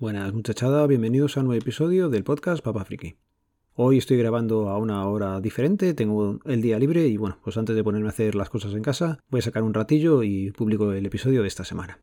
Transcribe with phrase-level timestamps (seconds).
[0.00, 3.16] Buenas muchachada, bienvenidos a un nuevo episodio del podcast Papa Friki.
[3.74, 7.74] Hoy estoy grabando a una hora diferente, tengo el día libre y bueno, pues antes
[7.74, 10.92] de ponerme a hacer las cosas en casa, voy a sacar un ratillo y publico
[10.92, 11.98] el episodio de esta semana.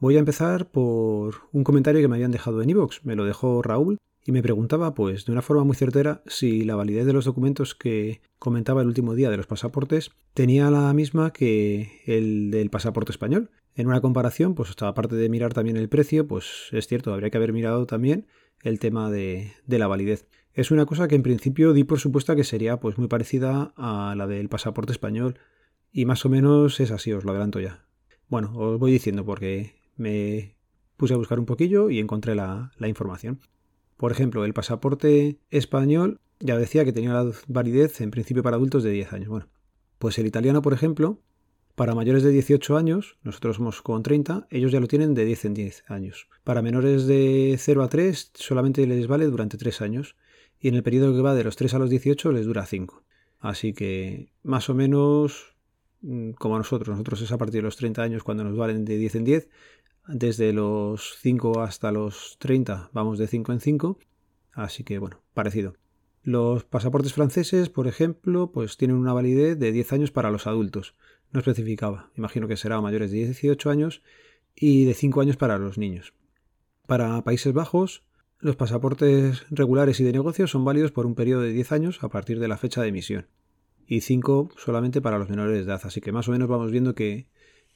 [0.00, 3.62] Voy a empezar por un comentario que me habían dejado en iVoox, me lo dejó
[3.62, 7.26] Raúl y me preguntaba, pues de una forma muy certera, si la validez de los
[7.26, 12.70] documentos que comentaba el último día de los pasaportes tenía la misma que el del
[12.70, 17.12] pasaporte español, en una comparación, pues aparte de mirar también el precio, pues es cierto,
[17.12, 18.26] habría que haber mirado también
[18.62, 20.26] el tema de, la validez.
[20.52, 24.14] Es una cosa que en principio di por supuesta que sería pues muy parecida a
[24.16, 25.38] la del pasaporte español
[25.92, 27.86] y más o menos es así, os lo adelanto ya.
[28.28, 30.56] Bueno, os voy diciendo porque me
[30.96, 33.40] puse a buscar un poquillo y encontré la, la información.
[33.96, 38.82] Por ejemplo, el pasaporte español ya decía que tenía la validez en principio para adultos
[38.82, 39.28] de 10 años.
[39.28, 39.48] Bueno,
[39.98, 41.20] pues el italiano, por ejemplo,
[41.80, 45.46] para mayores de 18 años, nosotros somos con 30, ellos ya lo tienen de 10
[45.46, 46.28] en 10 años.
[46.44, 50.14] Para menores de 0 a 3 solamente les vale durante 3 años
[50.60, 53.02] y en el periodo que va de los 3 a los 18 les dura 5.
[53.38, 55.56] Así que más o menos
[56.02, 58.84] mm, como a nosotros, nosotros es a partir de los 30 años cuando nos valen
[58.84, 59.48] de 10 en 10,
[60.06, 63.98] desde los 5 hasta los 30 vamos de 5 en 5,
[64.52, 65.72] así que bueno, parecido.
[66.22, 70.94] Los pasaportes franceses, por ejemplo, pues tienen una validez de 10 años para los adultos,
[71.32, 72.10] no especificaba.
[72.16, 74.02] Imagino que será mayores de 18 años
[74.54, 76.14] y de 5 años para los niños.
[76.86, 78.02] Para Países Bajos,
[78.38, 82.08] los pasaportes regulares y de negocio son válidos por un periodo de 10 años a
[82.08, 83.26] partir de la fecha de emisión
[83.86, 85.80] y 5 solamente para los menores de edad.
[85.84, 87.26] Así que más o menos vamos viendo que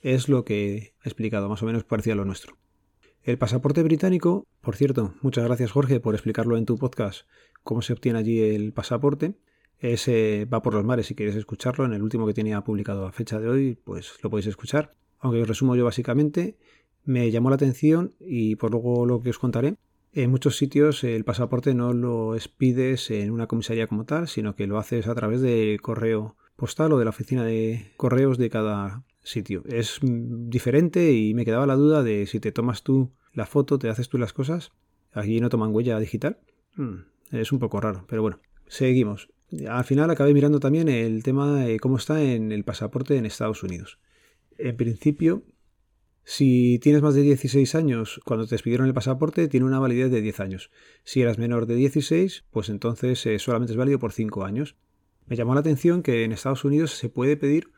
[0.00, 2.56] es lo que he explicado, más o menos parecía lo nuestro.
[3.22, 7.26] El pasaporte británico, por cierto, muchas gracias Jorge por explicarlo en tu podcast,
[7.62, 9.34] cómo se obtiene allí el pasaporte.
[9.78, 13.12] Ese va por los mares, si queréis escucharlo, en el último que tenía publicado a
[13.12, 14.94] fecha de hoy, pues lo podéis escuchar.
[15.18, 16.56] Aunque os resumo yo básicamente,
[17.04, 19.76] me llamó la atención y por luego lo que os contaré.
[20.12, 24.66] En muchos sitios el pasaporte no lo expides en una comisaría como tal, sino que
[24.66, 29.02] lo haces a través del correo postal o de la oficina de correos de cada
[29.22, 29.64] sitio.
[29.66, 33.88] Es diferente y me quedaba la duda de si te tomas tú la foto, te
[33.88, 34.70] haces tú las cosas.
[35.12, 36.38] Aquí no toman huella digital.
[36.76, 38.38] Hmm, es un poco raro, pero bueno.
[38.68, 39.28] Seguimos.
[39.68, 43.62] Al final acabé mirando también el tema de cómo está en el pasaporte en Estados
[43.62, 43.98] Unidos.
[44.58, 45.44] En principio,
[46.24, 50.22] si tienes más de 16 años cuando te expidieron el pasaporte, tiene una validez de
[50.22, 50.70] 10 años.
[51.04, 54.76] Si eras menor de 16, pues entonces eh, solamente es válido por 5 años.
[55.26, 57.70] Me llamó la atención que en Estados Unidos se puede pedir,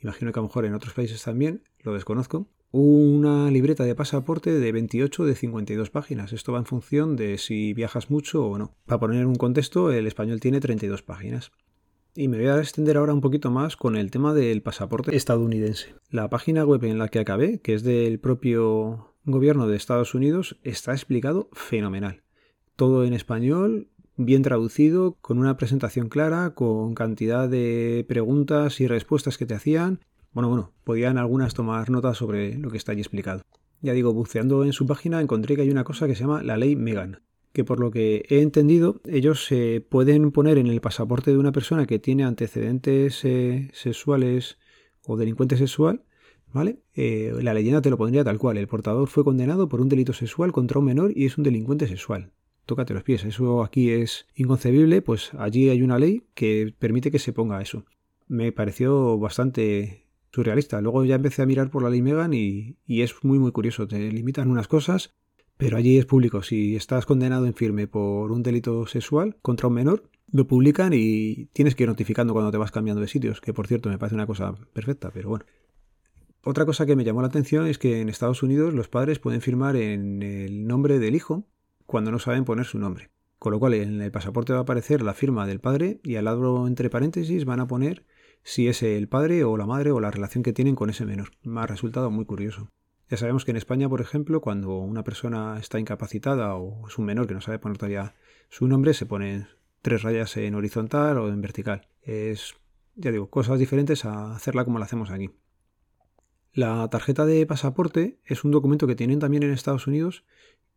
[0.00, 4.50] imagino que a lo mejor en otros países también, lo desconozco, una libreta de pasaporte
[4.58, 6.32] de 28 de 52 páginas.
[6.32, 8.74] Esto va en función de si viajas mucho o no.
[8.86, 11.52] Para poner un contexto, el español tiene 32 páginas.
[12.14, 15.94] Y me voy a extender ahora un poquito más con el tema del pasaporte estadounidense.
[16.10, 20.58] La página web en la que acabé, que es del propio gobierno de Estados Unidos,
[20.62, 22.22] está explicado fenomenal.
[22.76, 29.36] Todo en español, bien traducido, con una presentación clara, con cantidad de preguntas y respuestas
[29.36, 30.00] que te hacían
[30.32, 33.42] bueno, bueno, podían algunas tomar nota sobre lo que está allí explicado.
[33.82, 36.56] Ya digo, buceando en su página encontré que hay una cosa que se llama la
[36.56, 37.20] ley Megan,
[37.52, 41.52] que por lo que he entendido, ellos se pueden poner en el pasaporte de una
[41.52, 44.58] persona que tiene antecedentes eh, sexuales
[45.04, 46.04] o delincuente sexual,
[46.52, 46.78] ¿vale?
[46.94, 48.56] Eh, la leyenda te lo pondría tal cual.
[48.56, 51.88] El portador fue condenado por un delito sexual contra un menor y es un delincuente
[51.88, 52.32] sexual.
[52.66, 53.24] Tócate los pies.
[53.24, 57.84] Eso aquí es inconcebible, pues allí hay una ley que permite que se ponga eso.
[58.28, 60.80] Me pareció bastante surrealista.
[60.80, 63.86] Luego ya empecé a mirar por la ley Megan y, es muy muy curioso.
[63.86, 65.14] Te limitan unas cosas,
[65.56, 66.42] pero allí es público.
[66.42, 71.46] Si estás condenado en firme por un delito sexual contra un menor, lo publican y
[71.52, 74.14] tienes que ir notificando cuando te vas cambiando de sitios, que por cierto me parece
[74.14, 75.44] una cosa perfecta, pero bueno.
[76.44, 79.42] Otra cosa que me llamó la atención es que en Estados Unidos los padres pueden
[79.42, 81.46] firmar en el nombre del hijo
[81.86, 83.10] cuando no saben poner su nombre.
[83.38, 86.24] Con lo cual en el pasaporte va a aparecer la firma del padre y al
[86.24, 88.04] lado entre paréntesis van a poner
[88.42, 91.30] si es el padre o la madre o la relación que tienen con ese menor.
[91.42, 92.68] Me ha resultado muy curioso.
[93.08, 97.04] Ya sabemos que en España, por ejemplo, cuando una persona está incapacitada o es un
[97.04, 98.14] menor que no sabe poner todavía
[98.48, 99.48] su nombre, se ponen
[99.82, 101.88] tres rayas en horizontal o en vertical.
[102.02, 102.54] Es,
[102.94, 105.30] ya digo, cosas diferentes a hacerla como la hacemos aquí.
[106.54, 110.24] La tarjeta de pasaporte es un documento que tienen también en Estados Unidos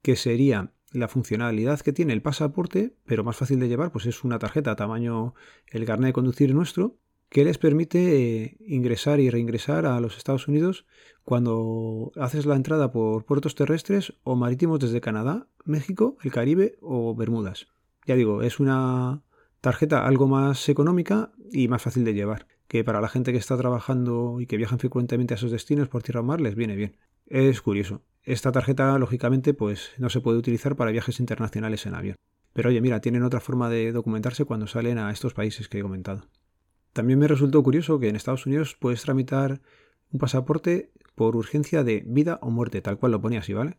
[0.02, 4.24] que sería la funcionalidad que tiene el pasaporte, pero más fácil de llevar, pues es
[4.24, 5.34] una tarjeta tamaño
[5.68, 6.98] el carnet de conducir nuestro,
[7.30, 10.86] que les permite eh, ingresar y reingresar a los Estados Unidos
[11.24, 17.16] cuando haces la entrada por puertos terrestres o marítimos desde Canadá, México, el Caribe o
[17.16, 17.68] Bermudas.
[18.06, 19.24] Ya digo, es una
[19.62, 23.58] tarjeta algo más económica y más fácil de llevar, que para la gente que está
[23.58, 26.98] trabajando y que viajan frecuentemente a esos destinos por tierra o mar les viene bien.
[27.26, 28.04] Es curioso.
[28.24, 32.16] esta tarjeta, lógicamente, pues no se puede utilizar para viajes internacionales en avión.
[32.54, 35.82] Pero oye, mira, tienen otra forma de documentarse cuando salen a estos países que he
[35.82, 36.28] comentado.
[36.96, 39.60] También me resultó curioso que en Estados Unidos puedes tramitar
[40.14, 43.76] un pasaporte por urgencia de vida o muerte, tal cual lo ponía así, ¿vale?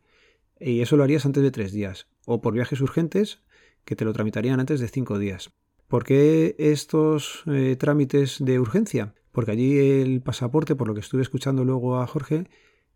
[0.61, 2.09] Y eso lo harías antes de tres días.
[2.27, 3.41] O por viajes urgentes,
[3.87, 5.51] que te lo tramitarían antes de cinco días.
[5.89, 9.15] ¿Por qué estos eh, trámites de urgencia?
[9.33, 12.45] Porque allí el pasaporte, por lo que estuve escuchando luego a Jorge,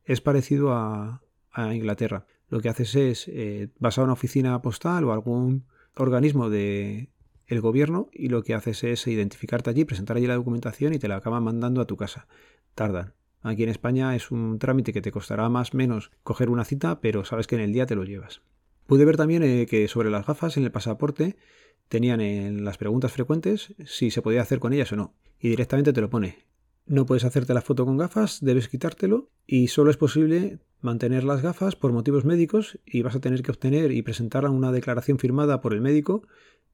[0.04, 1.22] es parecido a,
[1.72, 2.26] Inglaterra.
[2.50, 5.64] Lo que haces es, eh, vas a una oficina postal o algún
[5.96, 7.08] organismo de
[7.50, 11.08] el gobierno y lo que haces es identificarte allí, presentar allí la documentación y te
[11.08, 12.28] la acaban mandando a tu casa.
[12.74, 13.12] Tardan.
[13.42, 17.00] Aquí en España es un trámite que te costará más o menos coger una cita,
[17.00, 18.42] pero sabes que en el día te lo llevas.
[18.86, 21.36] Pude ver también eh, que sobre las gafas en el pasaporte
[21.88, 25.14] tenían en las preguntas frecuentes si se podía hacer con ellas o no.
[25.40, 26.46] Y directamente te lo pone.
[26.86, 31.42] No puedes hacerte la foto con gafas, debes quitártelo y solo es posible mantener las
[31.42, 35.60] gafas por motivos médicos y vas a tener que obtener y presentar una declaración firmada
[35.60, 36.22] por el médico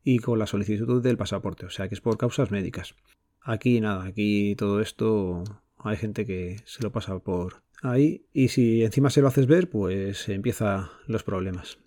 [0.07, 2.95] y con la solicitud del pasaporte, o sea que es por causas médicas.
[3.41, 5.43] Aquí nada, aquí todo esto
[5.79, 9.69] hay gente que se lo pasa por ahí y si encima se lo haces ver,
[9.69, 11.79] pues empiezan los problemas.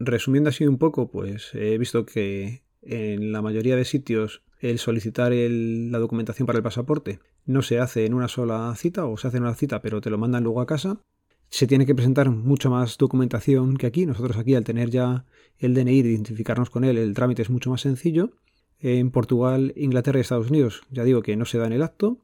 [0.00, 5.30] Resumiendo así un poco, pues he visto que en la mayoría de sitios el solicitar
[5.32, 9.36] la documentación para el pasaporte no se hace en una sola cita o se hace
[9.36, 11.02] en una cita pero te lo mandan luego a casa.
[11.50, 14.06] Se tiene que presentar mucha más documentación que aquí.
[14.06, 15.26] Nosotros aquí al tener ya
[15.58, 18.30] el DNI, identificarnos con él, el trámite es mucho más sencillo.
[18.78, 22.18] En Portugal, Inglaterra y Estados Unidos ya digo que no se da en el acto.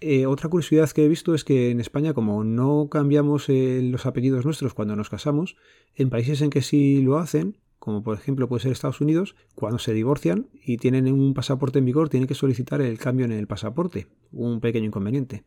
[0.00, 4.04] Eh, otra curiosidad que he visto es que en España, como no cambiamos eh, los
[4.04, 5.56] apellidos nuestros cuando nos casamos,
[5.94, 9.78] en países en que sí lo hacen, como por ejemplo puede ser Estados Unidos, cuando
[9.78, 13.46] se divorcian y tienen un pasaporte en vigor, tienen que solicitar el cambio en el
[13.46, 15.44] pasaporte, un pequeño inconveniente.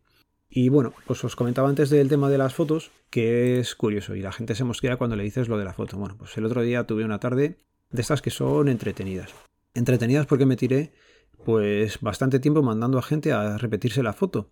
[0.57, 4.21] Y bueno, pues os comentaba antes del tema de las fotos, que es curioso y
[4.21, 5.97] la gente se mosquea cuando le dices lo de la foto.
[5.97, 7.57] Bueno, pues el otro día tuve una tarde
[7.89, 9.35] de estas que son entretenidas.
[9.73, 10.93] Entretenidas porque me tiré
[11.43, 14.49] pues bastante tiempo mandando a gente a repetirse la foto.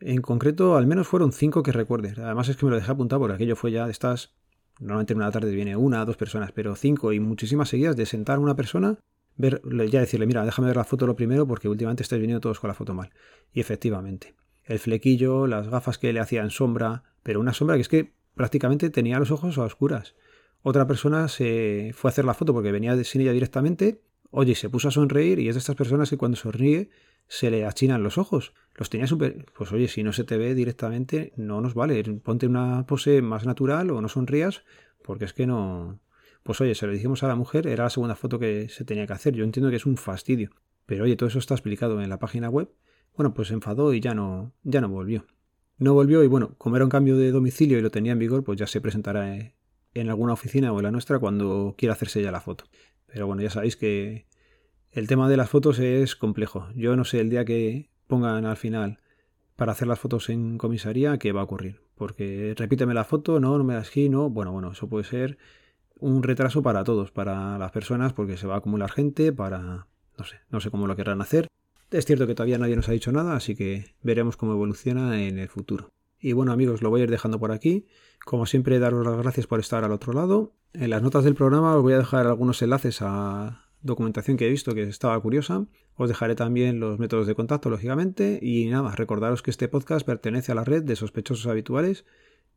[0.00, 2.12] En concreto, al menos fueron cinco que recuerde.
[2.16, 4.34] Además es que me lo dejé apuntado porque aquello fue ya de estas
[4.80, 8.36] Normalmente en una tarde viene una, dos personas, pero cinco y muchísimas seguidas de sentar
[8.36, 8.98] a una persona,
[9.36, 9.60] ver,
[9.90, 12.68] ya decirle, mira, déjame ver la foto lo primero porque últimamente estáis viniendo todos con
[12.68, 13.10] la foto mal.
[13.52, 14.34] Y efectivamente,
[14.70, 18.88] el flequillo, las gafas que le hacían sombra, pero una sombra que es que prácticamente
[18.88, 20.14] tenía los ojos a oscuras.
[20.62, 24.00] Otra persona se fue a hacer la foto porque venía sin ella directamente,
[24.30, 26.90] oye, se puso a sonreír y es de estas personas que cuando sonríe
[27.26, 28.52] se le achinan los ojos.
[28.76, 29.46] Los tenía súper...
[29.56, 32.02] Pues oye, si no se te ve directamente, no nos vale.
[32.22, 34.62] Ponte una pose más natural o no sonrías,
[35.02, 35.98] porque es que no...
[36.44, 39.06] Pues oye, se lo dijimos a la mujer, era la segunda foto que se tenía
[39.06, 39.34] que hacer.
[39.34, 40.50] Yo entiendo que es un fastidio.
[40.86, 42.70] Pero oye, todo eso está explicado en la página web.
[43.16, 45.26] Bueno, pues se enfadó y ya no, ya no volvió.
[45.78, 48.44] No volvió y bueno, como era un cambio de domicilio y lo tenía en vigor,
[48.44, 49.52] pues ya se presentará
[49.94, 52.64] en alguna oficina o en la nuestra cuando quiera hacerse ya la foto.
[53.06, 54.26] Pero bueno, ya sabéis que
[54.92, 56.68] el tema de las fotos es complejo.
[56.74, 58.98] Yo no sé el día que pongan al final
[59.56, 61.80] para hacer las fotos en comisaría qué va a ocurrir.
[61.94, 64.30] Porque repíteme la foto, no, no me das aquí, no.
[64.30, 65.38] Bueno, bueno, eso puede ser
[65.98, 69.86] un retraso para todos, para las personas, porque se va a acumular gente, para...
[70.18, 71.46] no sé, no sé cómo lo querrán hacer.
[71.90, 75.38] Es cierto que todavía nadie nos ha dicho nada, así que veremos cómo evoluciona en
[75.38, 75.92] el futuro.
[76.20, 77.86] Y bueno amigos, lo voy a ir dejando por aquí.
[78.24, 80.54] Como siempre, daros las gracias por estar al otro lado.
[80.72, 84.50] En las notas del programa os voy a dejar algunos enlaces a documentación que he
[84.50, 85.66] visto que estaba curiosa.
[85.94, 88.38] Os dejaré también los métodos de contacto, lógicamente.
[88.40, 92.04] Y nada, recordaros que este podcast pertenece a la red de sospechosos habituales,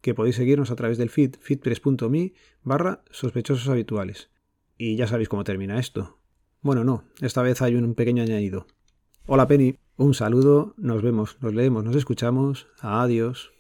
[0.02, 4.30] que podéis seguirnos a través del feed feedpress.me barra sospechosos habituales.
[4.78, 6.20] Y ya sabéis cómo termina esto.
[6.62, 8.68] Bueno, no, esta vez hay un pequeño añadido.
[9.26, 12.68] Hola Penny, un saludo, nos vemos, nos leemos, nos escuchamos.
[12.82, 13.53] Adiós.